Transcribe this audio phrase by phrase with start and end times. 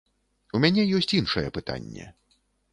[0.59, 2.11] У мяне ёсць іншае пытанне.